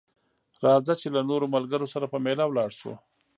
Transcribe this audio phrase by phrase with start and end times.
[0.65, 2.93] راځه چې له نورو ملګرو سره په ميله لاړ شو